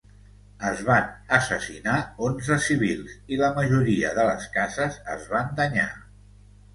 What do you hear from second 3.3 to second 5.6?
i la majoria de les cases es van